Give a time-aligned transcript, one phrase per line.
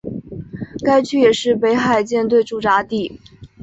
[0.83, 3.21] 该区也是北海舰队驻扎地。